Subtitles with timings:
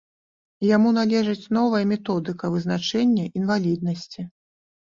[0.75, 4.21] Яму належыць новая методыка вызначэння інваліднасці.